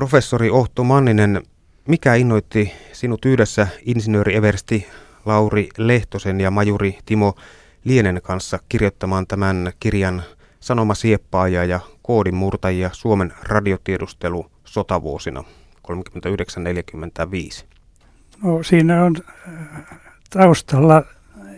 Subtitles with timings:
[0.00, 1.42] Professori Ohto Manninen,
[1.88, 4.86] mikä innoitti sinut yhdessä insinööri Eversti
[5.26, 7.34] Lauri Lehtosen ja majuri Timo
[7.84, 10.22] Lienen kanssa kirjoittamaan tämän kirjan
[10.60, 15.44] Sanomasieppaaja ja koodin murtajia Suomen radiotiedustelu sotavuosina
[15.88, 17.66] 39-45?
[18.42, 19.16] No, siinä on
[19.48, 21.02] äh, taustalla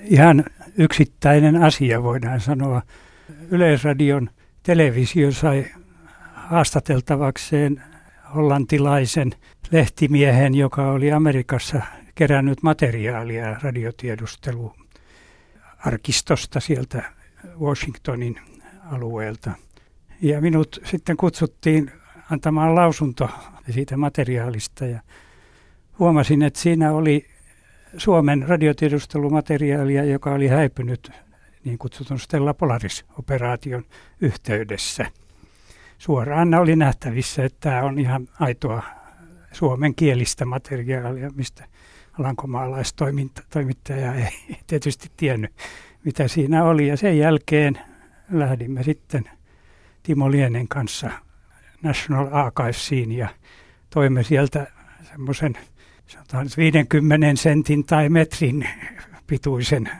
[0.02, 0.44] ihan
[0.78, 2.82] yksittäinen asia, voidaan sanoa.
[3.50, 4.30] Yleisradion
[4.62, 5.66] televisio sai
[6.34, 7.91] haastateltavakseen
[8.34, 9.32] hollantilaisen
[9.70, 11.80] lehtimiehen, joka oli Amerikassa
[12.14, 17.12] kerännyt materiaalia radiotiedusteluarkistosta sieltä
[17.60, 18.40] Washingtonin
[18.92, 19.50] alueelta.
[20.20, 21.90] Ja minut sitten kutsuttiin
[22.30, 23.30] antamaan lausunto
[23.70, 25.00] siitä materiaalista ja
[25.98, 27.26] huomasin, että siinä oli
[27.96, 31.12] Suomen radiotiedustelumateriaalia, joka oli häipynyt
[31.64, 33.84] niin kutsutun Stella Polaris-operaation
[34.20, 35.06] yhteydessä.
[36.02, 38.82] Suoraan oli nähtävissä, että tämä on ihan aitoa
[39.52, 41.64] suomen kielistä materiaalia, mistä
[42.18, 44.28] alankomaalaistoimittaja ei
[44.66, 45.52] tietysti tiennyt,
[46.04, 46.88] mitä siinä oli.
[46.88, 47.78] Ja sen jälkeen
[48.30, 49.30] lähdimme sitten
[50.02, 51.10] Timo Lienen kanssa
[51.82, 53.28] National Archivesiin ja
[53.90, 54.66] toimme sieltä
[55.02, 55.58] semmoisen
[56.56, 58.68] 50 sentin tai metrin
[59.26, 59.90] pituisen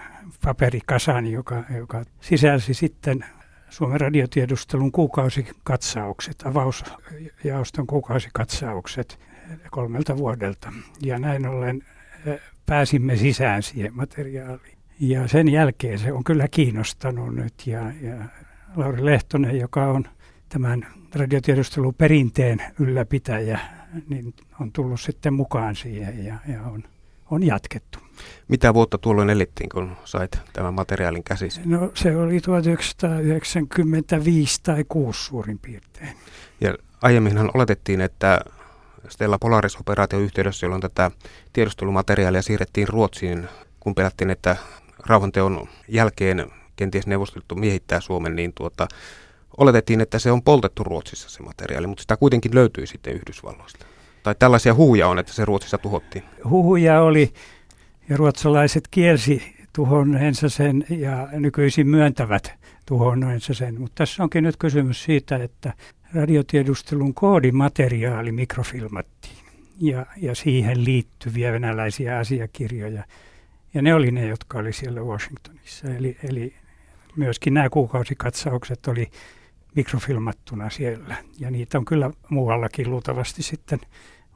[0.45, 3.25] paperikasan, joka, joka sisälsi sitten
[3.73, 9.19] Suomen radiotiedustelun kuukausikatsaukset, avausjaoston kuukausikatsaukset
[9.71, 10.73] kolmelta vuodelta.
[11.03, 11.83] Ja näin ollen
[12.27, 14.79] eh, pääsimme sisään siihen materiaaliin.
[15.01, 18.17] Ja sen jälkeen se on kyllä kiinnostanut nyt ja, ja
[18.77, 20.05] Lauri Lehtonen, joka on
[20.49, 23.61] tämän radiotiedusteluperinteen ylläpitäjä,
[24.09, 26.85] niin on tullut sitten mukaan siihen ja, ja on,
[27.31, 27.99] on jatkettu.
[28.49, 31.61] Mitä vuotta tuolloin elittiin, kun sait tämän materiaalin käsisi?
[31.65, 36.17] No se oli 1995 tai 6 suurin piirtein.
[36.61, 38.41] Ja aiemminhan oletettiin, että
[39.09, 41.11] Stella Polaris-operaation yhteydessä, jolloin tätä
[41.53, 43.49] tiedustelumateriaalia siirrettiin Ruotsiin,
[43.81, 44.57] kun pelättiin, että
[45.07, 48.89] rauhanteon jälkeen kenties neuvostoliitto miehittää Suomen, niin tuota,
[49.57, 53.87] oletettiin, että se on poltettu Ruotsissa se materiaali, mutta sitä kuitenkin löytyi sitten Yhdysvalloista.
[54.23, 56.25] Tai tällaisia huhuja on, että se Ruotsissa tuhottiin.
[56.45, 57.33] Huhuja oli,
[58.09, 59.43] ja ruotsalaiset kielsi
[59.73, 62.53] tuhonneensa sen ja nykyisin myöntävät
[62.87, 63.81] tuhonneensa sen.
[63.81, 65.73] Mutta tässä onkin nyt kysymys siitä, että
[66.15, 69.37] radiotiedustelun koodimateriaali mikrofilmattiin
[69.81, 73.05] ja, ja siihen liittyviä venäläisiä asiakirjoja.
[73.75, 75.89] Ja ne oli ne, jotka oli siellä Washingtonissa.
[75.89, 76.55] Eli, eli
[77.17, 79.11] myöskin nämä kuukausikatsaukset oli
[79.75, 81.17] mikrofilmattuna siellä.
[81.39, 83.81] Ja niitä on kyllä muuallakin luultavasti sitten,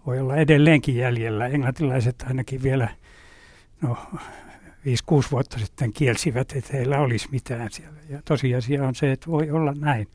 [0.07, 1.47] voi olla edelleenkin jäljellä.
[1.47, 2.89] Englantilaiset ainakin vielä
[3.83, 4.19] no, 5-6
[5.31, 7.99] vuotta sitten kielsivät, että heillä olisi mitään siellä.
[8.09, 10.09] Ja tosiasia on se, että voi olla näin,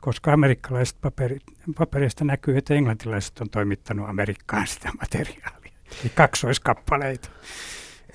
[0.00, 1.42] koska amerikkalaiset paperit,
[1.78, 5.72] paperista näkyy, että englantilaiset on toimittanut Amerikkaan sitä materiaalia.
[6.02, 7.28] Eli kaksoiskappaleita.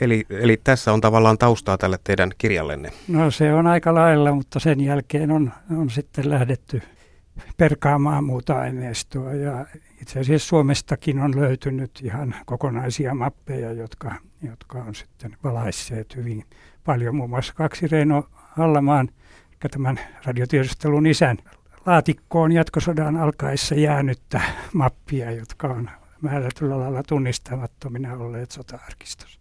[0.02, 2.91] Eli, eli tässä on tavallaan taustaa tälle teidän kirjallenne.
[3.08, 6.81] No se on aika lailla, mutta sen jälkeen on, on sitten lähdetty
[7.58, 9.34] perkaamaan muuta aineistoa.
[9.34, 9.66] Ja
[10.02, 14.16] itse asiassa Suomestakin on löytynyt ihan kokonaisia mappeja, jotka,
[14.46, 16.46] jotka on sitten valaisseet hyvin
[16.84, 17.16] paljon.
[17.16, 19.10] Muun muassa kaksi Reino Hallamaan,
[19.72, 21.38] tämän radiotiedustelun isän
[21.86, 24.42] laatikkoon jatkosodan alkaessa jäänyttä
[24.74, 25.90] mappia, jotka on
[26.22, 29.40] määrätyllä lailla tunnistamattomina olleet sota-arkistossa.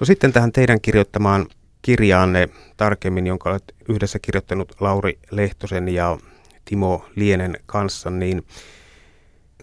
[0.00, 1.46] No sitten tähän teidän kirjoittamaan
[1.82, 6.18] kirjaanne tarkemmin, jonka olet yhdessä kirjoittanut Lauri Lehtosen ja
[6.64, 8.46] Timo Lienen kanssa, niin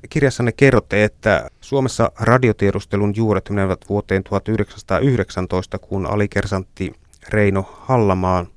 [0.09, 6.93] kirjassanne kerrotte, että Suomessa radiotiedustelun juuret menevät vuoteen 1919, kun alikersantti
[7.29, 8.47] Reino Hallamaan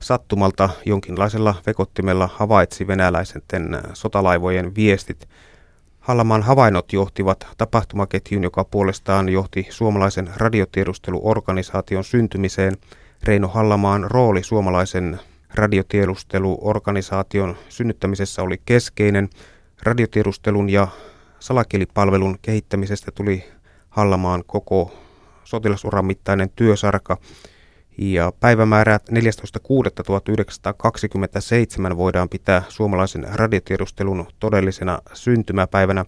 [0.00, 3.42] sattumalta jonkinlaisella vekottimella havaitsi venäläisen
[3.92, 5.28] sotalaivojen viestit–
[6.02, 12.76] Hallamaan havainnot johtivat tapahtumaketjun, joka puolestaan johti suomalaisen radiotiedusteluorganisaation syntymiseen.
[13.22, 15.20] Reino Hallamaan rooli suomalaisen
[15.54, 19.28] radiotiedusteluorganisaation synnyttämisessä oli keskeinen.
[19.82, 20.88] Radiotiedustelun ja
[21.38, 23.44] salakilipalvelun kehittämisestä tuli
[23.88, 24.92] Hallamaan koko
[25.44, 27.16] sotilasuran mittainen työsarka–
[27.98, 29.16] ja päivämäärä 14.6.1927
[31.96, 36.04] voidaan pitää suomalaisen radiotiedustelun todellisena syntymäpäivänä.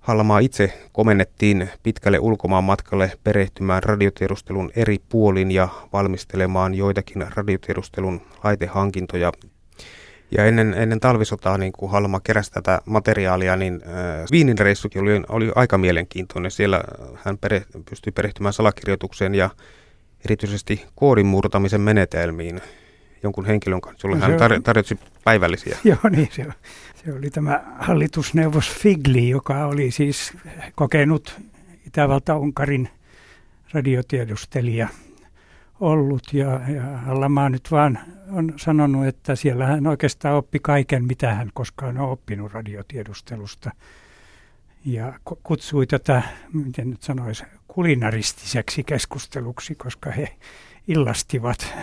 [0.00, 9.32] Hallamaa itse komennettiin pitkälle ulkomaan matkalle perehtymään radiotiedustelun eri puolin ja valmistelemaan joitakin radiotiedustelun laitehankintoja.
[10.36, 15.22] Ja ennen, ennen talvisotaa, niin kun Halma keräsi tätä materiaalia, niin äh, Viinin reissukin oli,
[15.28, 16.50] oli aika mielenkiintoinen.
[16.50, 16.80] Siellä
[17.24, 19.50] hän pere, pystyi perehtymään salakirjoitukseen ja
[20.24, 22.60] erityisesti koodin murtamisen menetelmiin.
[23.22, 25.78] jonkun henkilön kanssa, jolle no, hän tar- tarjosi päivällisiä.
[25.84, 26.46] Joo, niin se,
[27.04, 30.32] se oli tämä hallitusneuvos Figli, joka oli siis
[30.74, 31.40] kokenut
[31.86, 32.88] Itävalta-Unkarin
[33.72, 34.88] radiotiedustelija
[35.84, 37.98] ollut ja, ja Hallamaa nyt vaan
[38.30, 43.70] on sanonut, että siellä hän oikeastaan oppi kaiken, mitä hän koskaan on oppinut radiotiedustelusta.
[44.84, 46.22] Ja kutsui tätä,
[46.52, 50.36] miten nyt sanoisi, kulinaristiseksi keskusteluksi, koska he
[50.88, 51.74] illastivat.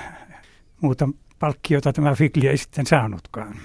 [0.81, 1.09] Muuta
[1.39, 3.55] palkkiota tämä Figli ei sitten saanutkaan.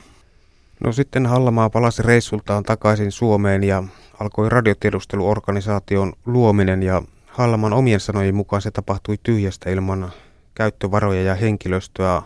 [0.84, 3.84] No sitten Hallamaa palasi reissultaan takaisin Suomeen ja
[4.20, 10.12] alkoi radiotiedusteluorganisaation luominen ja Hallaman omien sanojen mukaan se tapahtui tyhjästä ilman
[10.56, 12.22] käyttövaroja ja henkilöstöä.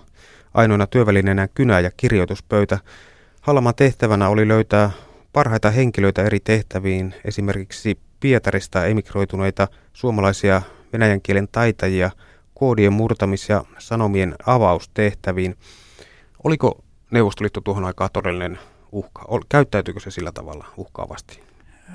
[0.55, 2.79] Ainoana työvälineenä kynä ja kirjoituspöytä.
[3.41, 4.91] Hallaman tehtävänä oli löytää
[5.33, 10.63] parhaita henkilöitä eri tehtäviin, esimerkiksi Pietarista emigroituneita suomalaisia
[10.93, 12.11] venäjän kielen taitajia
[12.55, 15.57] koodien murtamis- ja sanomien avaustehtäviin.
[16.45, 18.59] Oliko Neuvostoliitto tuohon aikaan todellinen
[18.93, 19.23] uhka?
[19.49, 21.50] Käyttäytyykö se sillä tavalla uhkaavasti?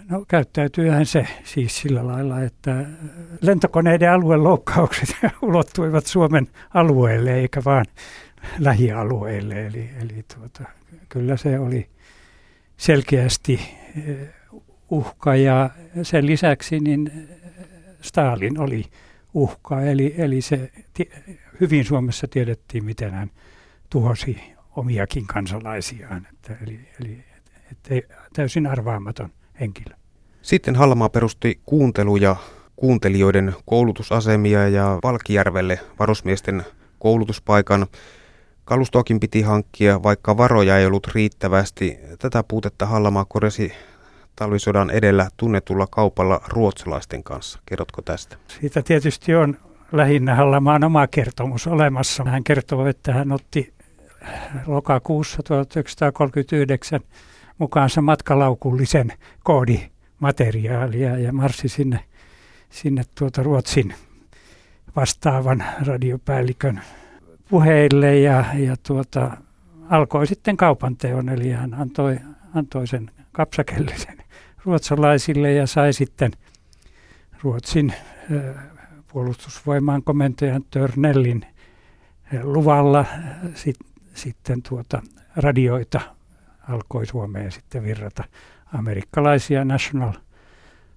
[0.09, 2.85] No käyttäytyyhän se siis sillä lailla, että
[3.41, 7.85] lentokoneiden alueloukkaukset ulottuivat Suomen alueelle eikä vaan
[8.59, 9.65] lähialueille.
[9.65, 10.63] Eli, eli tuota,
[11.09, 11.89] kyllä se oli
[12.77, 13.59] selkeästi
[14.07, 14.29] eh,
[14.89, 15.69] uhka ja
[16.03, 17.29] sen lisäksi niin
[18.01, 18.85] Stalin oli
[19.33, 19.81] uhka.
[19.81, 20.71] Eli, eli se
[21.59, 23.31] hyvin Suomessa tiedettiin, miten hän
[23.89, 26.27] tuhosi omiakin kansalaisiaan.
[26.33, 27.23] Että, eli, eli
[27.71, 29.95] että täysin arvaamaton henkilö.
[30.41, 32.35] Sitten Hallamaa perusti kuuntelu- ja
[32.75, 36.63] kuuntelijoiden koulutusasemia ja Valkijärvelle varusmiesten
[36.99, 37.87] koulutuspaikan.
[38.65, 41.99] Kalustoakin piti hankkia, vaikka varoja ei ollut riittävästi.
[42.19, 43.73] Tätä puutetta Hallamaa korjasi
[44.35, 47.59] talvisodan edellä tunnetulla kaupalla ruotsalaisten kanssa.
[47.65, 48.37] Kerrotko tästä?
[48.47, 49.57] Siitä tietysti on
[49.91, 52.23] lähinnä Hallamaan oma kertomus olemassa.
[52.23, 53.73] Hän kertoo, että hän otti
[54.67, 56.99] lokakuussa 1939
[57.57, 59.13] mukaansa matkalaukullisen
[59.43, 61.99] koodimateriaalia ja marssi sinne,
[62.69, 63.95] sinne tuota Ruotsin
[64.95, 66.81] vastaavan radiopäällikön
[67.49, 69.37] puheille ja, ja tuota,
[69.89, 72.17] alkoi sitten kaupanteon, eli hän antoi,
[72.53, 74.17] antoi sen kapsakellisen
[74.65, 76.31] ruotsalaisille ja sai sitten
[77.43, 78.63] Ruotsin äh,
[79.07, 81.45] puolustusvoimaan komentajan Törnellin
[82.43, 83.05] luvalla
[83.53, 83.75] sit,
[84.13, 85.01] sitten tuota
[85.35, 86.01] radioita
[86.69, 88.23] alkoi Suomeen sitten virrata
[88.73, 90.13] amerikkalaisia national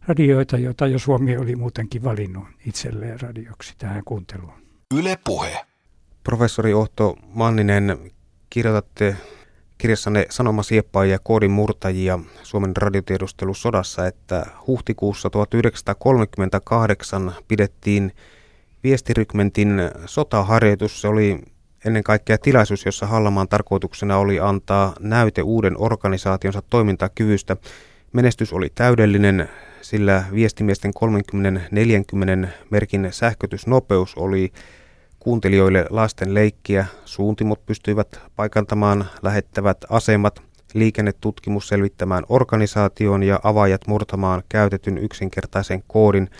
[0.08, 4.52] radioita, joita jo Suomi oli muutenkin valinnut itselleen radioksi tähän kuunteluun.
[4.94, 5.66] Yle Puhe.
[6.24, 7.98] Professori Ohto Manninen,
[8.50, 9.16] kirjoitatte
[9.78, 18.12] kirjassanne Sanomasieppajia ja koodin murtajia Suomen radiotiedustelusodassa, että huhtikuussa 1938 pidettiin
[18.82, 21.00] viestirykmentin sotaharjoitus.
[21.00, 21.40] Se oli
[21.84, 27.56] ennen kaikkea tilaisuus, jossa Hallamaan tarkoituksena oli antaa näyte uuden organisaationsa toimintakyvystä.
[28.12, 29.48] Menestys oli täydellinen,
[29.82, 30.92] sillä viestimiesten
[32.44, 34.52] 30-40 merkin sähkötysnopeus oli
[35.18, 36.86] kuuntelijoille lasten leikkiä.
[37.04, 40.42] Suuntimot pystyivät paikantamaan lähettävät asemat,
[40.74, 46.30] liikennetutkimus selvittämään organisaation ja avaajat murtamaan käytetyn yksinkertaisen koodin.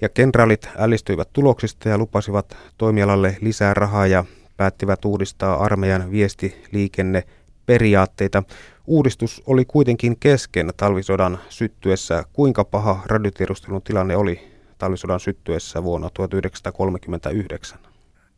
[0.00, 4.24] Ja kenraalit ällistyivät tuloksista ja lupasivat toimialalle lisää rahaa ja
[4.56, 7.24] päättivät uudistaa armeijan viestiliikenne
[7.66, 8.42] periaatteita.
[8.86, 12.24] Uudistus oli kuitenkin kesken talvisodan syttyessä.
[12.32, 14.40] Kuinka paha radiotiedustelun tilanne oli
[14.78, 17.78] talvisodan syttyessä vuonna 1939?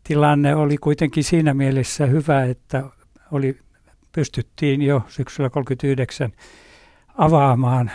[0.04, 2.84] Tilanne oli kuitenkin siinä mielessä hyvä, että
[3.30, 3.58] oli,
[4.12, 6.32] pystyttiin jo syksyllä 1939
[7.18, 7.90] avaamaan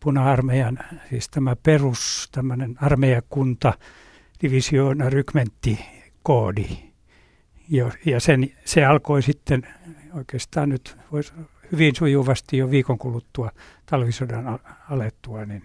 [0.00, 0.78] puna-armeijan,
[1.10, 3.72] siis tämä perus, tämmöinen armeijakunta,
[4.42, 5.78] divisioona, rykmentti,
[6.22, 6.89] koodi
[7.70, 9.66] jo, ja sen, se alkoi sitten
[10.14, 11.32] oikeastaan nyt voisi
[11.72, 13.50] hyvin sujuvasti jo viikon kuluttua
[13.86, 14.58] talvisodan
[14.90, 15.62] alettua, niin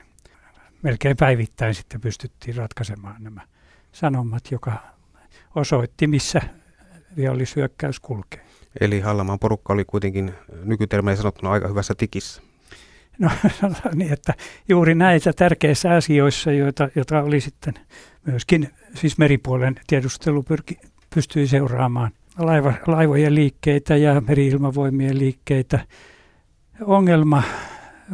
[0.81, 3.41] melkein päivittäin sitten pystyttiin ratkaisemaan nämä
[3.91, 4.73] sanomat, joka
[5.55, 6.41] osoitti, missä
[7.17, 8.45] vihollisyökkäys kulkee.
[8.81, 10.33] Eli Hallamaan porukka oli kuitenkin
[10.63, 12.41] nykytermeen sanottuna aika hyvässä tikissä.
[13.19, 13.29] No
[13.95, 14.33] niin, että
[14.69, 17.73] juuri näitä tärkeissä asioissa, joita, joita oli sitten
[18.25, 20.77] myöskin siis meripuolen tiedustelu pyrki,
[21.15, 25.79] pystyi seuraamaan laiva, laivojen liikkeitä ja meriilmavoimien liikkeitä.
[26.81, 27.43] Ongelma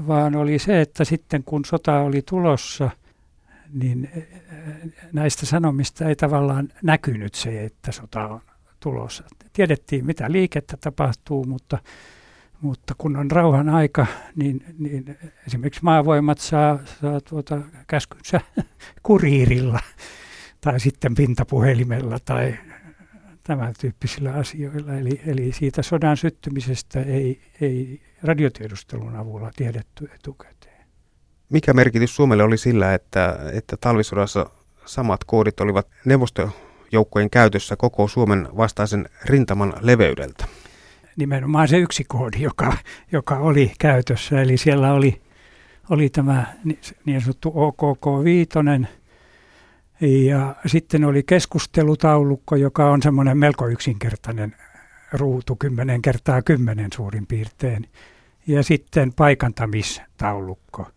[0.07, 2.89] vaan oli se, että sitten kun sota oli tulossa,
[3.73, 4.27] niin eh,
[5.13, 8.41] näistä sanomista ei tavallaan näkynyt se, että sota on
[8.79, 9.23] tulossa.
[9.53, 11.77] Tiedettiin, mitä liikettä tapahtuu, mutta,
[12.61, 14.05] mutta kun on rauhan aika,
[14.35, 15.17] niin, niin
[15.47, 18.41] esimerkiksi maavoimat saa, saa tuota käskynsä
[19.03, 19.79] kuriirilla
[20.61, 22.57] tai sitten pintapuhelimella tai
[23.43, 24.93] tämän tyyppisillä asioilla.
[24.93, 30.85] Eli, eli siitä sodan syttymisestä ei, ei radiotiedustelun avulla tiedetty etukäteen.
[31.49, 34.49] Mikä merkitys Suomelle oli sillä, että, että talvisodassa
[34.85, 40.45] samat koodit olivat neuvostojoukkojen käytössä koko Suomen vastaisen rintaman leveydeltä?
[41.15, 42.73] Nimenomaan se yksi koodi, joka,
[43.11, 44.41] joka oli käytössä.
[44.41, 45.21] Eli siellä oli,
[45.89, 46.45] oli tämä
[47.05, 48.49] niin sanottu OKK 5,
[50.01, 54.55] ja sitten oli keskustelutaulukko, joka on semmoinen melko yksinkertainen
[55.11, 57.89] ruutu, 10 kertaa 10 suurin piirtein.
[58.47, 60.87] Ja sitten paikantamistaulukko.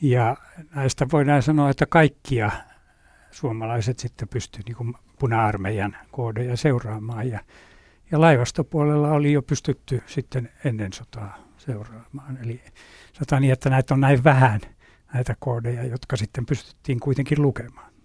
[0.00, 0.36] Ja
[0.74, 2.50] näistä voidaan sanoa, että kaikkia
[3.30, 7.28] suomalaiset sitten pystyivät niin puna-armeijan koodeja seuraamaan.
[7.28, 7.40] Ja,
[8.10, 12.38] ja laivastopuolella oli jo pystytty sitten ennen sotaa seuraamaan.
[12.42, 12.60] Eli
[13.12, 14.60] sanotaan niin, että näitä on näin vähän
[15.14, 17.95] näitä koodeja, jotka sitten pystyttiin kuitenkin lukemaan.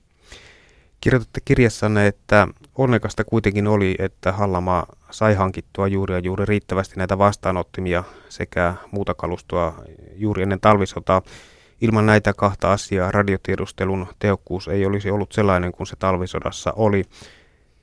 [1.01, 7.17] Kirjoitatte kirjassanne, että onnekasta kuitenkin oli, että Hallamaa sai hankittua juuri ja juuri riittävästi näitä
[7.17, 9.84] vastaanottimia sekä muuta kalustoa
[10.15, 11.22] juuri ennen talvisotaa.
[11.81, 17.03] Ilman näitä kahta asiaa radiotiedustelun tehokkuus ei olisi ollut sellainen kuin se talvisodassa oli.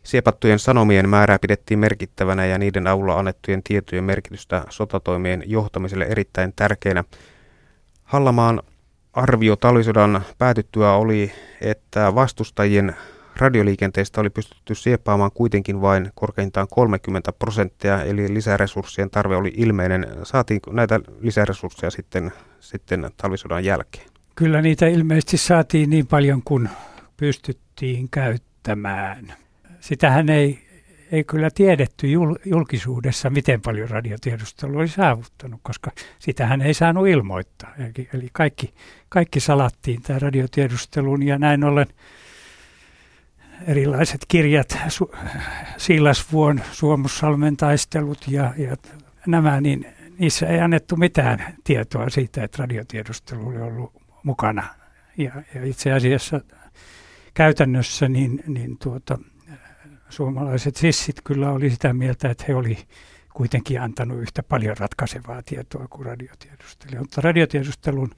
[0.02, 7.04] Siepattujen sanomien määrää pidettiin merkittävänä ja niiden avulla annettujen tietojen merkitystä sotatoimien johtamiselle erittäin tärkeänä.
[8.04, 8.62] Hallamaan
[9.18, 12.96] arvio talvisodan päätyttyä oli, että vastustajien
[13.36, 20.06] radioliikenteestä oli pystytty sieppaamaan kuitenkin vain korkeintaan 30 prosenttia, eli lisäresurssien tarve oli ilmeinen.
[20.22, 24.06] Saatiinko näitä lisäresursseja sitten, sitten talvisodan jälkeen?
[24.34, 26.68] Kyllä niitä ilmeisesti saatiin niin paljon kuin
[27.16, 29.32] pystyttiin käyttämään.
[29.80, 30.67] Sitähän ei
[31.12, 32.06] ei kyllä tiedetty
[32.44, 37.74] julkisuudessa, miten paljon radiotiedustelu oli saavuttanut, koska sitähän ei saanut ilmoittaa.
[37.78, 38.74] Eli, eli kaikki,
[39.08, 41.86] kaikki salattiin tämä radiotiedustelun ja näin ollen
[43.66, 45.16] erilaiset kirjat, Su-
[45.76, 48.76] Siilasvuon, Suomussalmen taistelut ja, ja
[49.26, 49.86] nämä, niin
[50.18, 54.64] niissä ei annettu mitään tietoa siitä, että radiotiedustelu oli ollut mukana.
[55.16, 56.40] Ja, ja itse asiassa
[57.34, 59.18] käytännössä niin, niin tuota,
[60.10, 62.78] suomalaiset sissit kyllä oli sitä mieltä, että he oli
[63.34, 66.98] kuitenkin antanut yhtä paljon ratkaisevaa tietoa kuin radiotiedustelu.
[66.98, 68.10] Mutta radiotiedustelun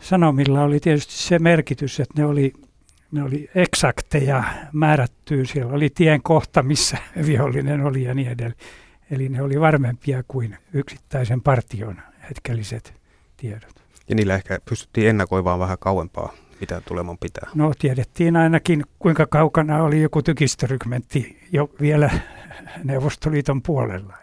[0.00, 2.52] sanomilla oli tietysti se merkitys, että ne oli,
[3.12, 5.44] ne oli eksakteja määrättyä.
[5.44, 8.60] Siellä oli tien kohta, missä vihollinen oli ja niin edelleen.
[9.10, 12.94] Eli ne oli varmempia kuin yksittäisen partion hetkelliset
[13.36, 13.84] tiedot.
[14.08, 17.50] Ja niillä ehkä pystyttiin ennakoimaan vähän kauempaa mitä tuleman pitää?
[17.54, 22.10] No tiedettiin ainakin, kuinka kaukana oli joku tykistörykmentti jo vielä
[22.84, 24.14] Neuvostoliiton puolella.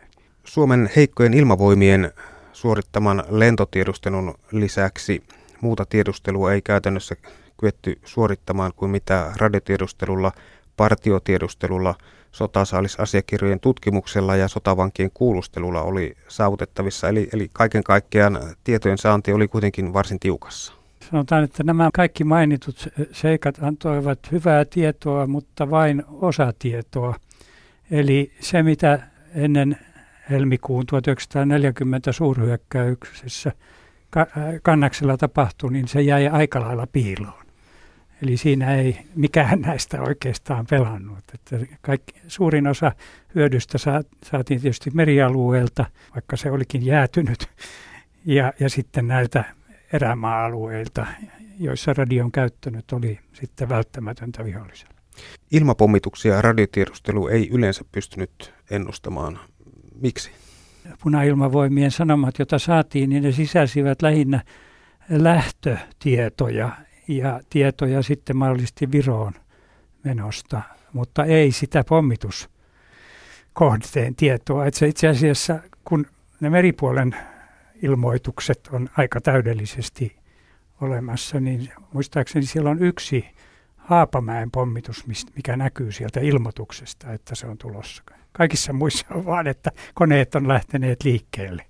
[0.43, 2.11] Suomen heikkojen ilmavoimien
[2.53, 5.23] suorittaman lentotiedustelun lisäksi
[5.61, 7.15] muuta tiedustelua ei käytännössä
[7.59, 10.31] kyetty suorittamaan kuin mitä radiotiedustelulla,
[10.77, 11.95] partiotiedustelulla,
[12.31, 17.09] sotasaalisasiakirjojen tutkimuksella ja sotavankien kuulustelulla oli saavutettavissa.
[17.09, 20.73] Eli, eli kaiken kaikkiaan tietojen saanti oli kuitenkin varsin tiukassa.
[21.12, 27.15] Sanotaan, että nämä kaikki mainitut seikat antoivat hyvää tietoa, mutta vain osa tietoa.
[27.91, 29.00] Eli se, mitä
[29.36, 29.77] ennen
[30.29, 33.51] helmikuun 1940 suurhyökkäyksessä
[34.63, 37.43] kannaksella tapahtui, niin se jäi aika lailla piiloon.
[38.22, 41.24] Eli siinä ei mikään näistä oikeastaan pelannut.
[41.33, 42.91] Että kaikki, suurin osa
[43.36, 43.77] hyödystä
[44.24, 47.50] saatiin tietysti merialueelta, vaikka se olikin jäätynyt,
[48.25, 49.43] ja, ja sitten näiltä
[49.93, 51.05] erämaa-alueilta,
[51.59, 54.93] joissa radion käyttö nyt oli sitten välttämätöntä viholliselle.
[55.51, 59.39] Ilmapommituksia radiotiedustelu ei yleensä pystynyt ennustamaan.
[60.01, 60.31] Miksi?
[61.03, 64.43] Punailmavoimien sanomat, joita saatiin, niin ne sisälsivät lähinnä
[65.09, 66.69] lähtötietoja
[67.07, 69.33] ja tietoja sitten mahdollisesti Viroon
[70.03, 70.62] menosta,
[70.93, 74.65] mutta ei sitä pommituskohteen tietoa.
[74.65, 76.05] Että se itse asiassa, kun
[76.39, 77.15] ne meripuolen
[77.83, 80.15] ilmoitukset on aika täydellisesti
[80.81, 83.25] olemassa, niin muistaakseni siellä on yksi
[83.77, 88.03] Haapamäen pommitus, mikä näkyy sieltä ilmoituksesta, että se on tulossa.
[88.31, 91.65] Kaikissa muissa on vaan, että koneet on lähteneet liikkeelle.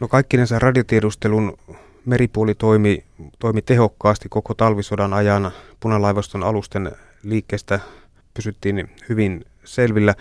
[0.00, 1.58] No kaikkinensa radiotiedustelun
[2.06, 3.04] meripuoli toimi,
[3.38, 5.50] toimi tehokkaasti koko talvisodan ajan.
[5.80, 7.80] Punalaivaston alusten liikkeestä
[8.34, 10.14] pysyttiin hyvin selvillä.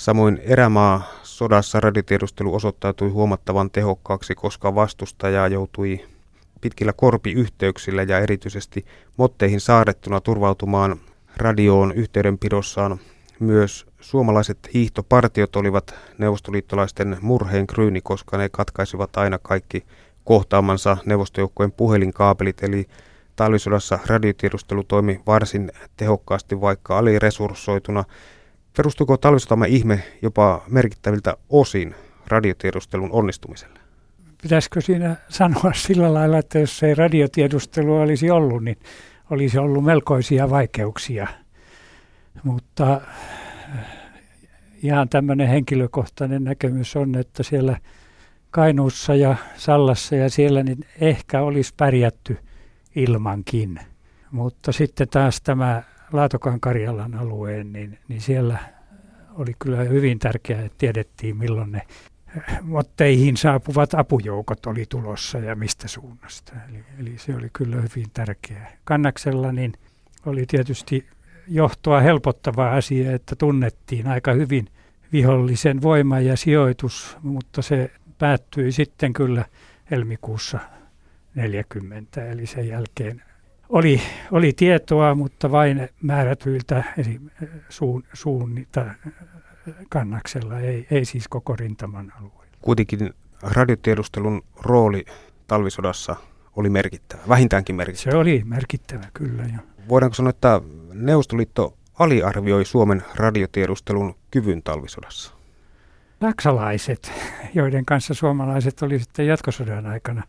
[0.00, 6.00] Samoin erämaa sodassa radiotiedustelu osoittautui huomattavan tehokkaaksi, koska vastustaja joutui
[6.60, 8.84] pitkillä korpiyhteyksillä ja erityisesti
[9.16, 11.00] motteihin saarettuna turvautumaan
[11.36, 13.00] radioon yhteydenpidossaan.
[13.40, 19.84] Myös suomalaiset hiihtopartiot olivat neuvostoliittolaisten murheen kryyni, koska ne katkaisivat aina kaikki
[20.24, 22.86] kohtaamansa neuvostojoukkojen puhelinkaapelit, eli
[23.36, 28.04] talvisodassa radiotiedustelu toimi varsin tehokkaasti, vaikka aliresurssoituna
[28.76, 31.94] Perustuuko talvisotamme ihme jopa merkittäviltä osin
[32.26, 33.80] radiotiedustelun onnistumiselle?
[34.42, 38.78] Pitäisikö siinä sanoa sillä lailla, että jos ei radiotiedustelu olisi ollut, niin
[39.30, 41.28] olisi ollut melkoisia vaikeuksia.
[42.44, 43.00] Mutta
[44.82, 47.78] ihan tämmöinen henkilökohtainen näkemys on, että siellä
[48.50, 52.38] Kainuussa ja Sallassa ja siellä niin ehkä olisi pärjätty
[52.96, 53.80] ilmankin.
[54.30, 55.82] Mutta sitten taas tämä
[56.12, 58.58] Laatokan Karjalan alueen, niin, niin siellä
[59.34, 61.82] oli kyllä hyvin tärkeää, että tiedettiin milloin ne
[62.62, 66.52] motteihin saapuvat apujoukot oli tulossa ja mistä suunnasta.
[66.68, 68.72] Eli, eli se oli kyllä hyvin tärkeää.
[68.84, 69.72] Kannaksella niin
[70.26, 71.06] oli tietysti
[71.48, 74.68] johtoa helpottava asia, että tunnettiin aika hyvin
[75.12, 79.44] vihollisen voima ja sijoitus, mutta se päättyi sitten kyllä
[79.90, 80.58] helmikuussa
[81.34, 83.22] 40, eli sen jälkeen
[83.70, 84.00] oli,
[84.32, 87.30] oli tietoa, mutta vain määrätyiltä esim.
[87.68, 88.84] Suun, suunnita
[89.88, 92.56] kannaksella, ei, ei siis koko rintaman alueella.
[92.60, 95.04] Kuitenkin radiotiedustelun rooli
[95.46, 96.16] talvisodassa
[96.56, 98.12] oli merkittävä, vähintäänkin merkittävä.
[98.12, 99.42] Se oli merkittävä, kyllä.
[99.42, 99.58] Jo.
[99.88, 100.60] Voidaanko sanoa, että
[100.92, 105.34] Neuvostoliitto aliarvioi Suomen radiotiedustelun kyvyn talvisodassa?
[106.20, 107.12] Saksalaiset,
[107.54, 110.22] joiden kanssa suomalaiset oli sitten jatkosodan aikana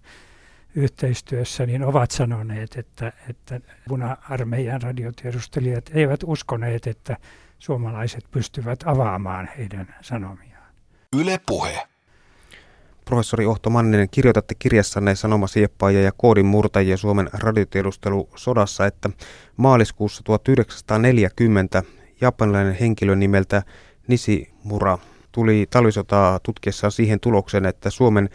[0.75, 7.18] yhteistyössä, niin ovat sanoneet, että, että puna-armeijan radiotiedustelijat eivät uskoneet, että
[7.60, 10.74] suomalaiset pystyvät avaamaan heidän sanomiaan.
[11.16, 11.88] Yle Puhe.
[13.06, 19.10] Professori Ohto Manninen, kirjoitatte kirjassanne sanomasieppaaja ja koodin murtajia Suomen radiotiedustelu sodassa, että
[19.58, 21.84] maaliskuussa 1940
[22.22, 23.63] japanilainen henkilö nimeltä
[24.63, 24.98] Mura
[25.32, 28.30] tuli talvisotaa tutkiessaan siihen tulokseen, että Suomen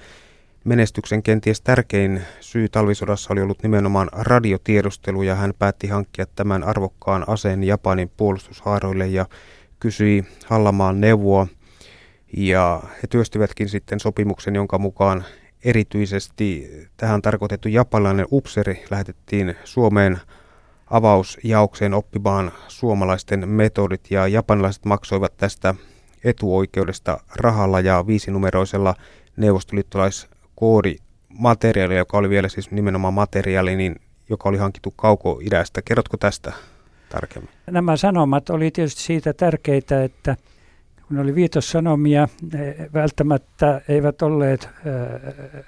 [0.67, 7.25] menestyksen kenties tärkein syy talvisodassa oli ollut nimenomaan radiotiedustelu ja hän päätti hankkia tämän arvokkaan
[7.27, 9.27] aseen Japanin puolustushaaroille ja
[9.81, 11.47] kysyi Hallamaan neuvoa.
[12.37, 15.25] Ja he työstivätkin sitten sopimuksen, jonka mukaan
[15.65, 20.19] erityisesti tähän tarkoitettu japanilainen upseri lähetettiin Suomeen
[20.91, 25.75] avausjaukseen oppimaan suomalaisten metodit ja japanilaiset maksoivat tästä
[26.25, 28.95] etuoikeudesta rahalla ja viisinumeroisella
[30.61, 33.97] neuvostoliittolaiskoodimateriaalia, joka oli vielä siis nimenomaan materiaali, niin
[34.29, 35.83] joka oli hankittu kauko-idästä.
[35.83, 36.53] Kerrotko tästä
[37.09, 37.51] tarkemmin?
[37.71, 40.37] Nämä sanomat oli tietysti siitä tärkeitä, että
[41.09, 42.29] kun oli viitossanomia,
[42.95, 44.69] välttämättä eivät olleet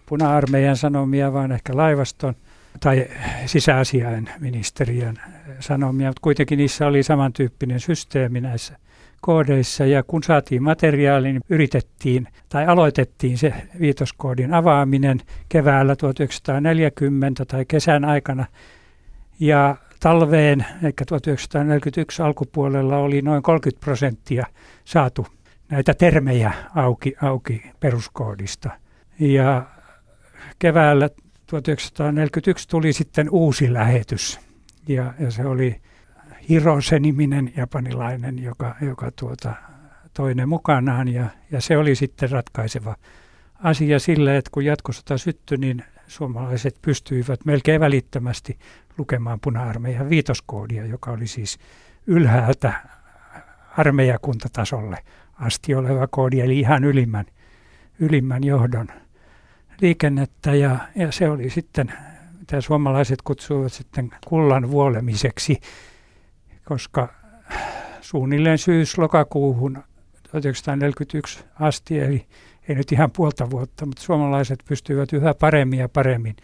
[0.06, 2.34] puna-armeijan sanomia, vaan ehkä laivaston
[2.80, 3.06] tai
[3.46, 5.16] sisäasiain ministeriön
[5.60, 8.76] sanomia, mutta kuitenkin niissä oli samantyyppinen systeemi näissä
[9.20, 9.86] koodeissa.
[9.86, 18.04] Ja kun saatiin materiaali, niin yritettiin tai aloitettiin se viitoskoodin avaaminen keväällä 1940 tai kesän
[18.04, 18.46] aikana.
[19.40, 24.46] Ja talveen, eli 1941 alkupuolella oli noin 30 prosenttia
[24.84, 25.26] saatu
[25.70, 28.70] näitä termejä auki, auki peruskoodista.
[29.20, 29.66] Ja
[30.58, 31.08] keväällä
[31.46, 34.40] 1941 tuli sitten uusi lähetys.
[34.88, 35.80] Ja, ja se oli
[36.48, 39.54] Hirose-niminen japanilainen, joka, joka tuota,
[40.14, 42.96] toinen mukanaan ja, ja se oli sitten ratkaiseva
[43.62, 48.58] asia sille, että kun jatkosota syttyi, niin suomalaiset pystyivät melkein välittömästi
[48.98, 51.58] lukemaan puna-armeijan viitoskoodia, joka oli siis
[52.06, 52.72] ylhäältä
[53.78, 54.98] armeijakuntatasolle
[55.34, 57.26] asti oleva koodi, eli ihan ylimmän,
[57.98, 58.88] ylimmän johdon
[59.80, 60.54] liikennettä.
[60.54, 61.92] Ja, ja se oli sitten,
[62.38, 65.60] mitä suomalaiset kutsuivat sitten kullan vuolemiseksi,
[66.68, 67.08] koska
[68.00, 69.82] suunnilleen syys-lokakuuhun
[70.30, 72.26] 1941 asti, eli
[72.68, 76.36] ei nyt ihan puolta vuotta, mutta suomalaiset pystyivät yhä paremmin ja paremmin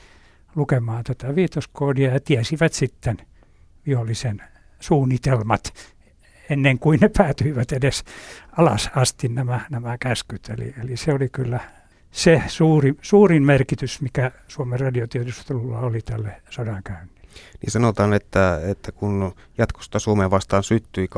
[0.56, 3.16] lukemaan tätä viitoskoodia ja tiesivät sitten
[3.86, 4.42] vihollisen
[4.80, 5.92] suunnitelmat
[6.50, 8.04] ennen kuin ne päätyivät edes
[8.52, 10.48] alas asti nämä, nämä käskyt.
[10.48, 11.60] Eli, eli se oli kyllä
[12.10, 17.13] se suuri, suurin merkitys, mikä Suomen radiotiedustelulla oli tälle sodankäynnille.
[17.62, 21.08] Niin sanotaan, että, että kun jatkosta Suomeen vastaan syttyi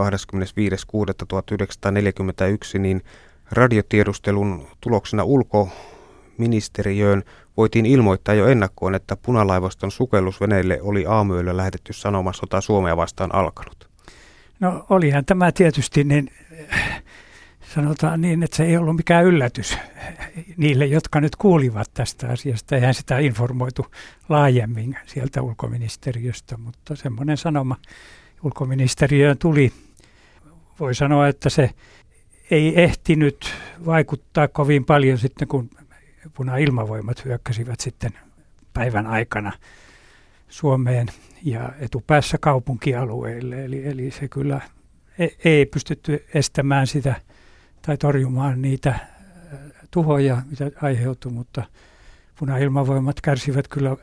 [2.76, 3.02] 25.6.1941, niin
[3.50, 7.22] radiotiedustelun tuloksena ulkoministeriöön
[7.56, 13.88] voitiin ilmoittaa jo ennakkoon, että punalaivaston sukellusveneille oli aamuyöllä lähetetty sanoma sota Suomea vastaan alkanut.
[14.60, 16.30] No olihan tämä tietysti niin,
[17.74, 19.78] sanotaan niin, että se ei ollut mikään yllätys
[20.56, 22.76] niille, jotka nyt kuulivat tästä asiasta.
[22.76, 23.86] Eihän sitä informoitu
[24.28, 27.76] laajemmin sieltä ulkoministeriöstä, mutta semmoinen sanoma
[28.42, 29.72] ulkoministeriöön tuli.
[30.80, 31.70] Voi sanoa, että se
[32.50, 33.54] ei ehtinyt
[33.86, 35.70] vaikuttaa kovin paljon sitten, kun
[36.34, 38.12] puna-ilmavoimat hyökkäsivät sitten
[38.72, 39.52] päivän aikana
[40.48, 41.08] Suomeen
[41.42, 43.64] ja etupäässä kaupunkialueille.
[43.64, 44.60] Eli, eli se kyllä
[45.18, 47.14] ei, ei pystytty estämään sitä
[47.86, 48.98] tai torjumaan niitä
[49.90, 51.62] tuhoja, mitä aiheutui, mutta
[52.38, 53.96] punailmavoimat kärsivät kyllä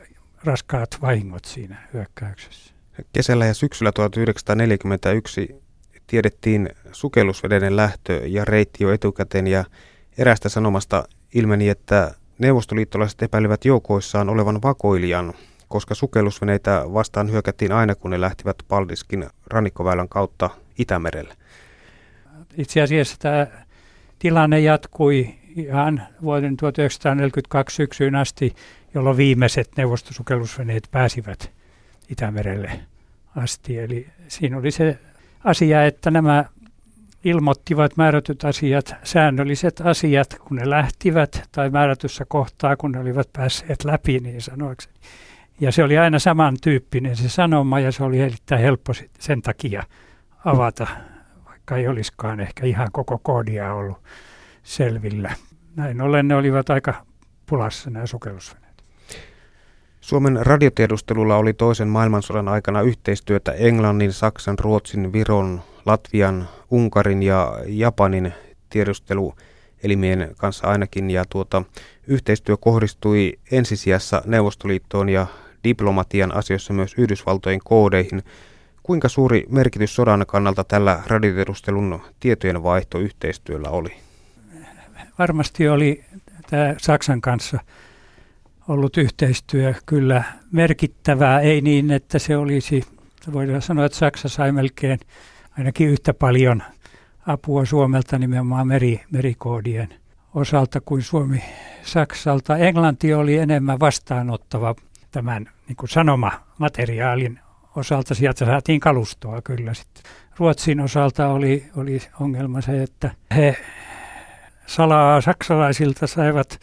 [0.44, 2.74] raskaat vahingot siinä hyökkäyksessä.
[3.12, 5.62] Kesällä ja syksyllä 1941
[6.06, 9.64] tiedettiin sukellusvedenen lähtö ja reitti jo etukäteen ja
[10.18, 15.32] erästä sanomasta ilmeni, että neuvostoliittolaiset epäilivät joukoissaan olevan vakoilijan,
[15.68, 21.34] koska sukellusveneitä vastaan hyökättiin aina, kun ne lähtivät Paldiskin rannikkoväylän kautta Itämerelle.
[22.56, 23.46] Itse asiassa tämä
[24.24, 28.54] tilanne jatkui ihan vuoden 1942 syksyyn asti,
[28.94, 31.52] jolloin viimeiset neuvostosukellusveneet pääsivät
[32.08, 32.80] Itämerelle
[33.36, 33.78] asti.
[33.78, 34.98] Eli siinä oli se
[35.44, 36.44] asia, että nämä
[37.24, 43.84] ilmoittivat määrätyt asiat, säännölliset asiat, kun ne lähtivät tai määrätyssä kohtaa, kun ne olivat päässeet
[43.84, 44.94] läpi, niin sanoakseni.
[45.60, 49.82] Ja se oli aina samantyyppinen se sanoma ja se oli erittäin helppo sen takia
[50.44, 50.86] avata,
[51.64, 53.98] vaikka ei olisikaan ehkä ihan koko koodia ollut
[54.62, 55.34] selvillä.
[55.76, 56.94] Näin ollen ne olivat aika
[57.46, 58.84] pulassa nämä sukellusveneet.
[60.00, 68.32] Suomen radiotiedustelulla oli toisen maailmansodan aikana yhteistyötä Englannin, Saksan, Ruotsin, Viron, Latvian, Unkarin ja Japanin
[68.70, 71.10] tiedusteluelimien kanssa ainakin.
[71.10, 71.62] Ja tuota,
[72.06, 75.26] yhteistyö kohdistui ensisijassa Neuvostoliittoon ja
[75.64, 78.22] diplomatian asioissa myös Yhdysvaltojen koodeihin.
[78.86, 83.96] Kuinka suuri merkitys sodan kannalta tällä radiotiedustelun tietojen vaihtoyhteistyöllä oli?
[85.18, 86.04] Varmasti oli
[86.50, 87.58] tämä Saksan kanssa
[88.68, 92.84] ollut yhteistyö kyllä merkittävää, ei niin, että se olisi,
[93.32, 95.00] voidaan sanoa, että Saksa sai melkein
[95.58, 96.62] ainakin yhtä paljon
[97.26, 99.94] apua Suomelta nimenomaan meri, merikoodien
[100.34, 101.44] osalta kuin Suomi
[101.82, 102.56] Saksalta.
[102.56, 104.74] Englanti oli enemmän vastaanottava
[105.10, 107.40] tämän niin kuin sanomamateriaalin
[107.76, 108.14] osalta.
[108.14, 110.02] Sieltä saatiin kalustoa kyllä sitten.
[110.38, 113.56] Ruotsin osalta oli, oli ongelma se, että he
[114.66, 116.60] salaa saksalaisilta saivat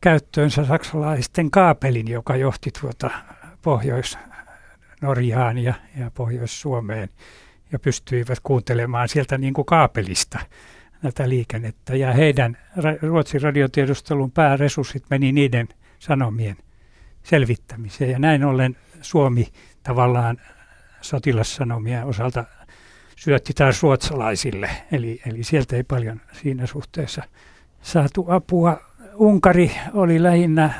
[0.00, 3.10] käyttöönsä saksalaisten kaapelin, joka johti tuota
[3.62, 7.08] Pohjois-Norjaan ja, ja Pohjois-Suomeen
[7.72, 10.38] ja pystyivät kuuntelemaan sieltä niin kuin kaapelista
[11.02, 11.96] tätä liikennettä.
[11.96, 12.58] Ja heidän
[13.02, 16.56] Ruotsin radiotiedustelun pääresurssit meni niiden sanomien
[17.22, 18.10] selvittämiseen.
[18.10, 19.48] Ja näin ollen Suomi
[19.86, 20.36] tavallaan
[21.00, 22.44] sotilassanomien osalta
[23.16, 24.70] syötti taas ruotsalaisille.
[24.92, 27.22] Eli, eli sieltä ei paljon siinä suhteessa
[27.82, 28.80] saatu apua.
[29.14, 30.70] Unkari oli lähinnä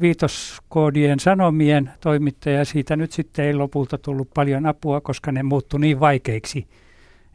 [0.00, 2.64] viitoskoodien sanomien toimittaja.
[2.64, 6.68] Siitä nyt sitten ei lopulta tullut paljon apua, koska ne muuttui niin vaikeiksi,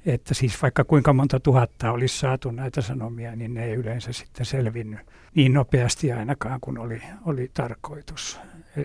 [0.06, 4.46] että siis vaikka kuinka monta tuhatta olisi saatu näitä sanomia, niin ne ei yleensä sitten
[4.46, 5.00] selvinnyt
[5.36, 8.39] niin nopeasti ainakaan kuin oli, oli tarkoitus.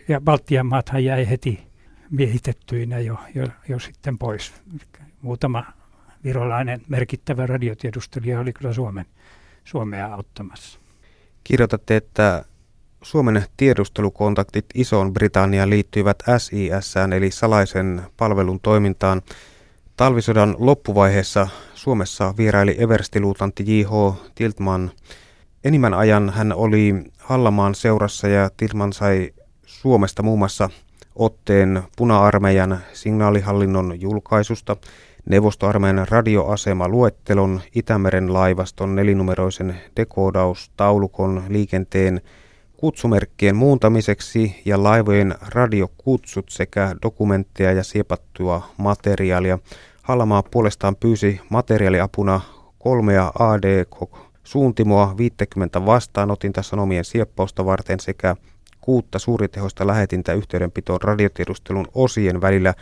[0.09, 1.76] Ja Baltian maathan jäi heti
[2.11, 4.53] miehitettyinä jo, jo, jo sitten pois.
[5.23, 5.65] Muutama
[6.25, 9.07] virolainen merkittävä radiotiedustelija oli kyllä Suomen,
[9.65, 10.79] Suomea auttamassa.
[11.45, 12.45] Kirjoitatte, että
[13.03, 19.23] Suomen tiedustelukontaktit Isoon Britanniaan liittyivät SIS, eli salaisen palvelun toimintaan.
[19.97, 24.15] Talvisodan loppuvaiheessa Suomessa vieraili everstiluutantti J.H.
[24.35, 24.91] Tiltman.
[25.65, 29.33] Enimmän ajan hän oli Hallamaan seurassa ja Tiltman sai
[29.67, 30.71] Suomesta muun muassa
[31.17, 34.77] otteen puna-armeijan signaalihallinnon julkaisusta,
[35.31, 42.21] neuvostoarmeijan radioasema luettelon, Itämeren laivaston nelinumeroisen dekoodaus-taulukon liikenteen
[42.77, 49.59] kutsumerkkien muuntamiseksi ja laivojen radiokutsut sekä dokumentteja ja siepattua materiaalia.
[50.03, 52.41] Hallamaa puolestaan pyysi materiaaliapuna
[52.79, 58.37] kolmea AD-suuntimoa 50 vastaanotinta sanomien sieppausta varten sekä
[58.87, 62.75] kuutta suuritehoista lähetintä yhteydenpitoon radiotiedustelun osien välillä.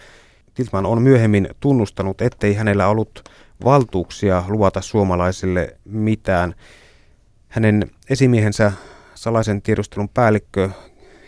[0.54, 3.28] Tiltman on myöhemmin tunnustanut, ettei hänellä ollut
[3.64, 6.54] valtuuksia luvata suomalaisille mitään.
[7.48, 8.72] Hänen esimiehensä
[9.14, 10.70] salaisen tiedustelun päällikkö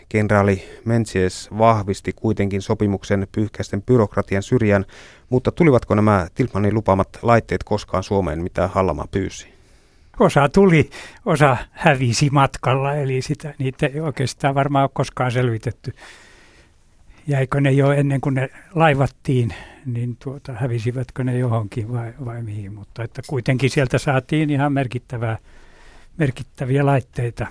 [0.09, 4.85] kenraali Menzies vahvisti kuitenkin sopimuksen pyyhkäisten byrokratian syrjään,
[5.29, 9.56] mutta tulivatko nämä Tiltmanin lupaamat laitteet koskaan Suomeen, mitä Hallama pyysi?
[10.19, 10.89] Osa tuli,
[11.25, 15.93] osa hävisi matkalla, eli sitä, niitä ei oikeastaan varmaan ole koskaan selvitetty.
[17.27, 19.53] Jäikö ne jo ennen kuin ne laivattiin,
[19.85, 25.37] niin tuota, hävisivätkö ne johonkin vai, vai mihin, mutta että kuitenkin sieltä saatiin ihan merkittävää,
[26.17, 27.47] merkittäviä laitteita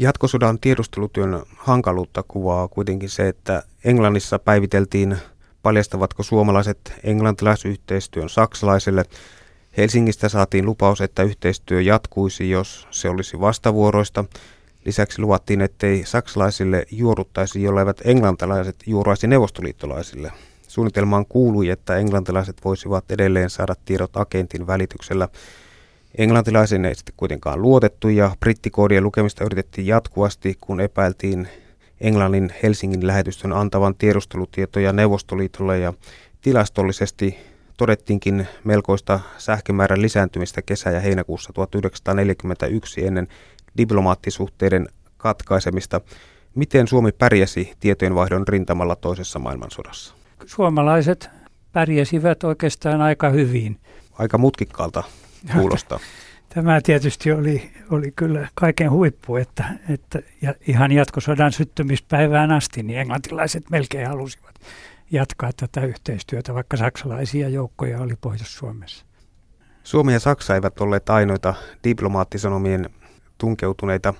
[0.00, 5.16] Jatkosodan tiedustelutyön hankaluutta kuvaa kuitenkin se, että Englannissa päiviteltiin
[5.62, 9.04] paljastavatko suomalaiset englantilaisyhteistyön saksalaiselle.
[9.76, 14.24] Helsingistä saatiin lupaus, että yhteistyö jatkuisi, jos se olisi vastavuoroista.
[14.84, 20.32] Lisäksi luvattiin, ettei saksalaisille juoruttaisi, jolleivät englantilaiset juoruaisi neuvostoliittolaisille.
[20.68, 25.28] Suunnitelmaan kuului, että englantilaiset voisivat edelleen saada tiedot agentin välityksellä.
[26.18, 31.48] Englantilaisen ei sitten kuitenkaan luotettu ja brittikoodien lukemista yritettiin jatkuvasti, kun epäiltiin
[32.00, 35.92] Englannin Helsingin lähetystön antavan tiedustelutietoja Neuvostoliitolle ja
[36.40, 37.49] tilastollisesti
[37.80, 43.28] todettiinkin melkoista sähkömäärän lisääntymistä kesä- ja heinäkuussa 1941 ennen
[43.76, 46.00] diplomaattisuhteiden katkaisemista.
[46.54, 50.14] Miten Suomi pärjäsi tietojenvaihdon rintamalla toisessa maailmansodassa?
[50.46, 51.30] Suomalaiset
[51.72, 53.80] pärjäsivät oikeastaan aika hyvin.
[54.12, 55.02] Aika mutkikkaalta
[55.52, 56.00] kuulostaa.
[56.54, 62.98] Tämä tietysti oli, oli kyllä kaiken huippu, että, että ja ihan jatkosodan syttymispäivään asti niin
[62.98, 64.54] englantilaiset melkein halusivat
[65.10, 69.04] jatkaa tätä yhteistyötä, vaikka saksalaisia joukkoja oli Pohjois-Suomessa.
[69.84, 72.90] Suomi ja Saksa eivät olleet ainoita diplomaattisanomien
[73.38, 74.14] tunkeutuneita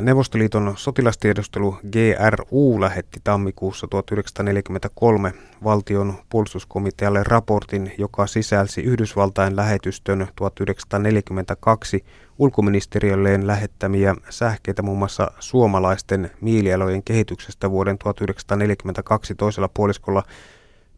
[0.00, 5.32] Neuvostoliiton sotilastiedustelu GRU lähetti tammikuussa 1943
[5.64, 12.04] valtion puolustuskomitealle raportin, joka sisälsi Yhdysvaltain lähetystön 1942
[12.38, 20.22] ulkoministeriölleen lähettämiä sähkeitä muun muassa suomalaisten mielialojen kehityksestä vuoden 1942 toisella puoliskolla.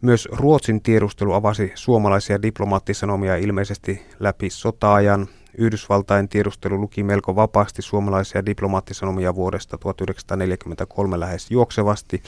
[0.00, 8.46] Myös Ruotsin tiedustelu avasi suomalaisia diplomaattisanomia ilmeisesti läpi sotaajan Yhdysvaltain tiedustelu luki melko vapaasti suomalaisia
[8.46, 12.22] diplomaattisanomia vuodesta 1943 lähes juoksevasti.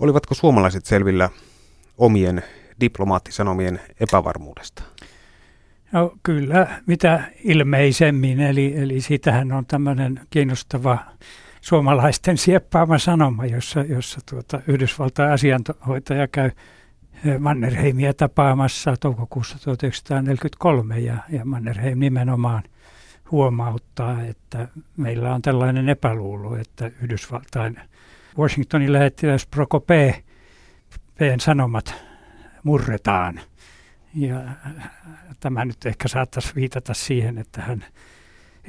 [0.00, 1.30] Olivatko suomalaiset selvillä
[1.98, 2.42] omien
[2.80, 4.82] diplomaattisanomien epävarmuudesta?
[5.92, 8.40] No kyllä, mitä ilmeisemmin.
[8.40, 10.98] Eli, eli siitähän on tämmöinen kiinnostava
[11.60, 16.50] suomalaisten sieppaama sanoma, jossa, jossa tuota Yhdysvaltain asianhoitaja käy
[17.38, 22.62] Mannerheimia tapaamassa toukokuussa 1943 ja, ja Mannerheim nimenomaan
[23.30, 27.80] huomauttaa, että meillä on tällainen epäluulo, että Yhdysvaltain
[28.38, 30.24] Washingtonin lähettiläs Prokope
[31.14, 31.94] P:n sanomat
[32.62, 33.40] murretaan.
[34.14, 34.42] Ja
[35.40, 37.84] tämä nyt ehkä saattaisi viitata siihen, että hän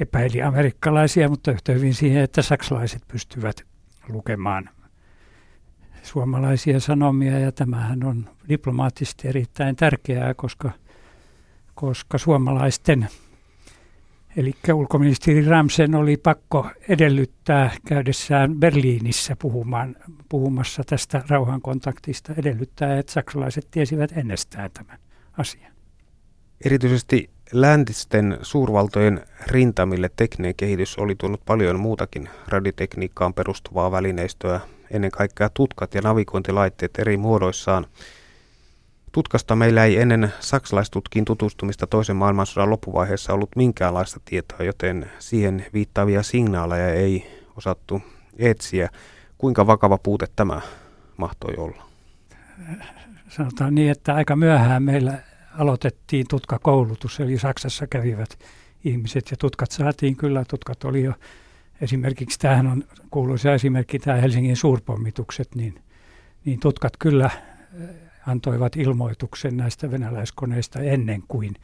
[0.00, 3.66] epäili amerikkalaisia, mutta yhtä hyvin siihen, että saksalaiset pystyvät
[4.08, 4.70] lukemaan
[6.02, 10.70] suomalaisia sanomia ja tämähän on diplomaattisesti erittäin tärkeää, koska,
[11.74, 13.08] koska suomalaisten,
[14.36, 19.96] eli ulkoministeri Ramsen oli pakko edellyttää käydessään Berliinissä puhumaan,
[20.28, 24.98] puhumassa tästä rauhankontaktista, edellyttää, että saksalaiset tiesivät ennestään tämän
[25.38, 25.72] asian.
[26.64, 35.48] Erityisesti läntisten suurvaltojen rintamille tekninen kehitys oli tuonut paljon muutakin radiotekniikkaan perustuvaa välineistöä, ennen kaikkea
[35.48, 37.86] tutkat ja navigointilaitteet eri muodoissaan.
[39.12, 46.22] Tutkasta meillä ei ennen saksalaistutkiin tutustumista toisen maailmansodan loppuvaiheessa ollut minkäänlaista tietoa, joten siihen viittaavia
[46.22, 48.02] signaaleja ei osattu
[48.38, 48.88] etsiä.
[49.38, 50.60] Kuinka vakava puute tämä
[51.16, 51.82] mahtoi olla?
[53.28, 55.18] Sanotaan niin, että aika myöhään meillä
[55.58, 58.38] aloitettiin tutkakoulutus, eli Saksassa kävivät
[58.84, 61.12] ihmiset ja tutkat saatiin kyllä, tutkat oli jo
[61.80, 65.74] esimerkiksi tämähän on kuuluisa esimerkki, tämä Helsingin suurpommitukset, niin,
[66.44, 67.40] niin tutkat kyllä äh,
[68.26, 71.54] antoivat ilmoituksen näistä venäläiskoneista ennen kuin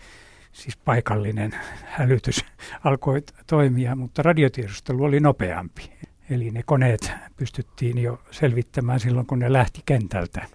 [0.52, 2.44] siis paikallinen hälytys
[2.84, 5.92] alkoi toimia, mutta radiotiedustelu oli nopeampi.
[6.30, 10.46] Eli ne koneet pystyttiin jo selvittämään silloin, kun ne lähti kentältä.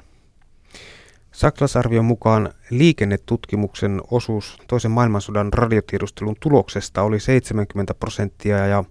[1.31, 8.83] Saksalaisarvion mukaan liikennetutkimuksen osuus toisen maailmansodan radiotiedustelun tuloksesta oli 70 prosenttia ja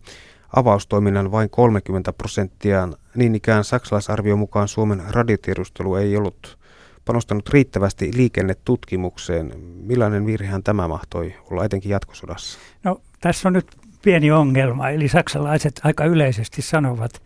[0.57, 2.89] avaustoiminnan vain 30 prosenttia.
[3.15, 6.59] Niin ikään saksalaisarvion mukaan Suomen radiotiedustelu ei ollut
[7.05, 9.53] panostanut riittävästi liikennetutkimukseen.
[9.61, 12.59] Millainen virhehän tämä mahtoi olla etenkin jatkosodassa?
[12.85, 13.67] No tässä on nyt
[14.03, 17.23] pieni ongelma, eli saksalaiset aika yleisesti sanovat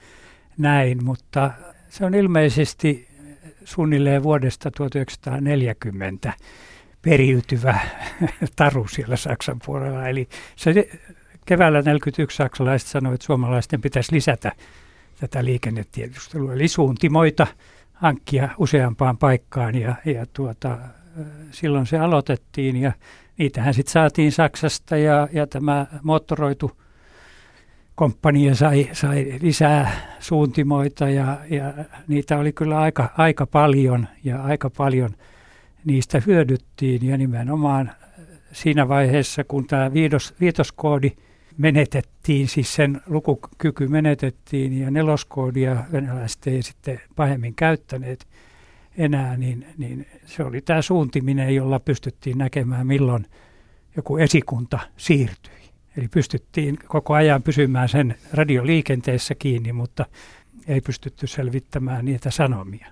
[0.58, 1.50] näin, mutta
[1.88, 3.08] se on ilmeisesti
[3.64, 6.32] suunnilleen vuodesta 1940
[7.02, 7.80] periytyvä
[8.56, 10.08] taru siellä Saksan puolella.
[10.08, 10.88] Eli se
[11.46, 14.52] keväällä 1941 saksalaiset sanoivat, että suomalaisten pitäisi lisätä
[15.20, 17.46] tätä liikennetiedustelua, eli suuntimoita
[17.92, 20.78] hankkia useampaan paikkaan ja, ja tuota,
[21.50, 22.92] silloin se aloitettiin ja
[23.38, 26.82] niitähän sitten saatiin Saksasta ja, ja tämä moottoroitu
[27.94, 31.74] komppania sai, sai lisää suuntimoita ja, ja
[32.08, 35.10] niitä oli kyllä aika, aika paljon ja aika paljon
[35.84, 37.90] niistä hyödyttiin ja nimenomaan
[38.52, 41.12] siinä vaiheessa, kun tämä viitos, viitoskoodi
[41.58, 48.26] menetettiin, siis sen lukukyky menetettiin ja neloskoodia venäläiset ei sitten pahemmin käyttäneet
[48.98, 53.26] enää, niin, niin se oli tämä suuntiminen, jolla pystyttiin näkemään milloin
[53.96, 55.62] joku esikunta siirtyi.
[55.96, 60.06] Eli pystyttiin koko ajan pysymään sen radioliikenteessä kiinni, mutta
[60.68, 62.86] ei pystytty selvittämään niitä sanomia.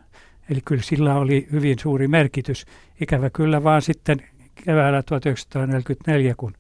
[0.51, 2.67] Eli kyllä sillä oli hyvin suuri merkitys.
[3.01, 4.23] Ikävä kyllä vaan sitten
[4.65, 6.53] keväällä 1944, kun,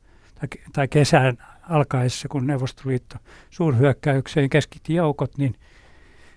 [0.72, 3.16] tai kesän alkaessa, kun Neuvostoliitto
[3.50, 5.54] suurhyökkäykseen keskitti joukot, niin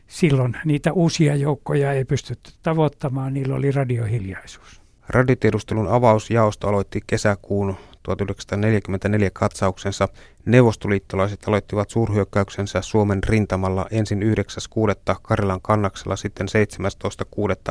[0.08, 4.82] silloin niitä uusia joukkoja ei pystytty tavoittamaan, niillä oli radiohiljaisuus.
[5.10, 10.08] Radiotiedustelun avausjaosto aloitti kesäkuun 1944 katsauksensa.
[10.46, 15.16] Neuvostoliittolaiset aloittivat suurhyökkäyksensä Suomen rintamalla ensin 9.6.
[15.22, 16.48] Karjalan kannaksella, sitten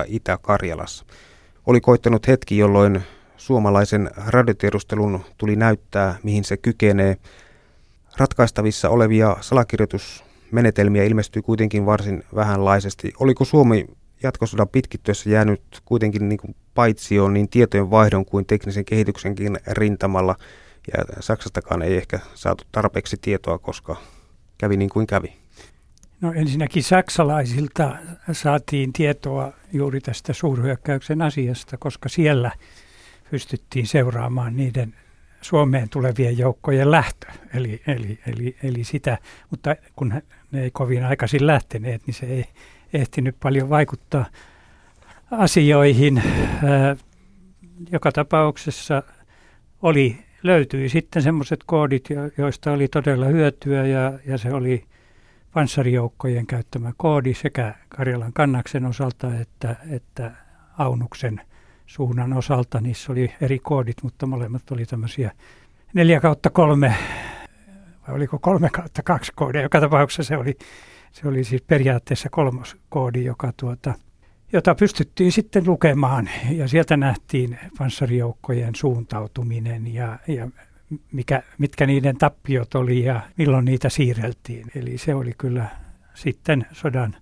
[0.00, 0.04] 17.6.
[0.06, 1.04] Itä-Karjalassa.
[1.66, 3.02] Oli koittanut hetki, jolloin
[3.36, 7.16] suomalaisen radiotiedustelun tuli näyttää, mihin se kykenee.
[8.16, 13.12] Ratkaistavissa olevia salakirjoitusmenetelmiä ilmestyi kuitenkin varsin vähänlaisesti.
[13.20, 13.86] Oliko Suomi
[14.22, 20.36] jatkosodan pitkittyessä jäänyt kuitenkin niin kuin paitsioon niin tietojen vaihdon kuin teknisen kehityksenkin rintamalla.
[20.96, 23.96] Ja Saksastakaan ei ehkä saatu tarpeeksi tietoa, koska
[24.58, 25.42] kävi niin kuin kävi.
[26.20, 27.96] No ensinnäkin saksalaisilta
[28.32, 32.50] saatiin tietoa juuri tästä suurhyökkäyksen asiasta, koska siellä
[33.32, 34.94] pystyttiin seuraamaan niiden
[35.40, 37.26] Suomeen tulevien joukkojen lähtö.
[37.54, 39.18] Eli, eli, eli, eli sitä,
[39.50, 40.14] mutta kun
[40.50, 42.44] ne ei kovin aikaisin lähteneet, niin se ei
[42.92, 44.26] ehtinyt paljon vaikuttaa
[45.30, 46.22] asioihin.
[47.92, 49.02] Joka tapauksessa
[49.82, 54.84] oli, löytyi sitten semmoiset koodit, joista oli todella hyötyä ja, ja se oli
[55.52, 60.30] panssarijoukkojen käyttämä koodi sekä Karjalan kannaksen osalta että, että
[60.78, 61.40] Aunuksen
[61.86, 62.80] suunnan osalta.
[62.80, 65.32] Niissä oli eri koodit, mutta molemmat oli tämmöisiä
[65.94, 66.94] 4 kautta 3
[68.08, 69.62] vai oliko 3 kautta 2 koodia.
[69.62, 70.56] Joka tapauksessa se oli,
[71.12, 73.94] se oli siis periaatteessa kolmos koodi, joka tuota,
[74.52, 80.48] jota pystyttiin sitten lukemaan ja sieltä nähtiin panssarijoukkojen suuntautuminen ja, ja
[81.12, 84.66] mikä, mitkä niiden tappiot oli ja milloin niitä siirreltiin.
[84.74, 85.66] Eli se oli kyllä
[86.14, 87.16] sitten sodan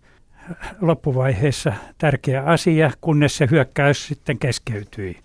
[0.81, 5.17] loppuvaiheessa tärkeä asia, kunnes se hyökkäys sitten keskeytyi.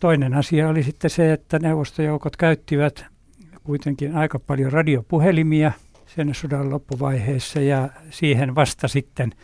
[0.00, 3.04] Toinen asia oli sitten se, että neuvostojoukot käyttivät
[3.64, 5.72] kuitenkin aika paljon radiopuhelimia
[6.06, 9.32] sen sodan loppuvaiheessa ja siihen vasta sitten–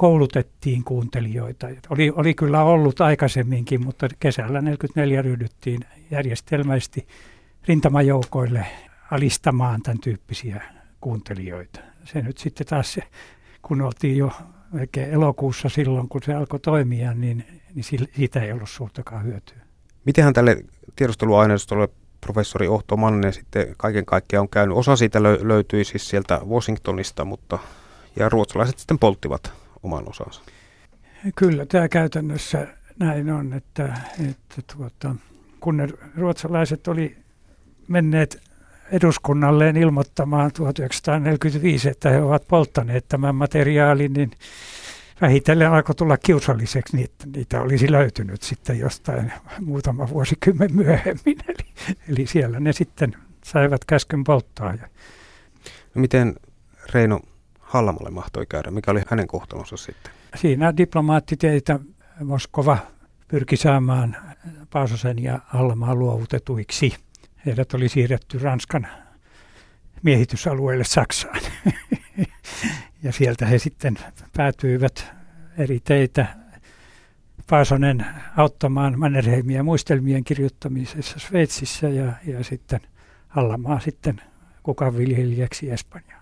[0.00, 1.68] koulutettiin kuuntelijoita.
[1.90, 5.80] Oli, oli kyllä ollut aikaisemminkin, mutta kesällä 44 ryhdyttiin
[6.10, 7.06] järjestelmäisesti
[7.68, 8.66] rintamajoukoille
[9.10, 10.62] alistamaan tämän tyyppisiä
[11.00, 11.80] kuuntelijoita.
[12.04, 12.98] Se nyt sitten taas,
[13.62, 14.32] kun oltiin jo
[14.72, 17.84] melkein elokuussa silloin, kun se alkoi toimia, niin, niin
[18.16, 19.56] siitä ei ollut suurtakaan hyötyä.
[20.04, 20.64] Mitenhän tälle
[20.96, 21.88] tiedusteluaineistolle
[22.20, 24.76] professori Ohto Mannen sitten kaiken kaikkiaan on käynyt?
[24.76, 27.58] Osa siitä lö- löytyi siis sieltä Washingtonista, mutta
[28.16, 30.42] ja ruotsalaiset sitten polttivat oman osansa.
[31.36, 32.66] Kyllä, tämä käytännössä
[32.98, 35.14] näin on, että, että tuota,
[35.60, 37.16] kun ne ruotsalaiset oli
[37.88, 38.49] menneet
[38.92, 44.30] eduskunnalleen ilmoittamaan 1945, että he ovat polttaneet tämän materiaalin, niin
[45.20, 51.36] vähitellen alkoi tulla kiusalliseksi, niin että niitä olisi löytynyt sitten jostain muutama vuosikymmen myöhemmin.
[51.48, 54.72] Eli, eli siellä ne sitten saivat käskyn polttaa.
[55.94, 56.36] No miten
[56.94, 57.20] Reino
[57.58, 58.70] Hallamalle mahtoi käydä?
[58.70, 60.12] Mikä oli hänen kohtalonsa sitten?
[60.34, 61.80] Siinä diplomaattiteitä
[62.24, 62.78] Moskova
[63.28, 64.16] pyrki saamaan
[64.70, 66.94] Paasosen ja Hallamaan luovutetuiksi.
[67.46, 68.86] Heidät oli siirretty Ranskan
[70.02, 71.40] miehitysalueelle Saksaan.
[73.02, 73.98] ja sieltä he sitten
[74.36, 75.12] päätyivät
[75.58, 76.26] eri teitä
[77.50, 82.80] Paasonen auttamaan Mannerheimia muistelmien kirjoittamisessa Sveitsissä ja, ja sitten
[83.28, 84.22] Hallamaa sitten
[84.62, 86.19] kukan viljelijäksi Espanjaan.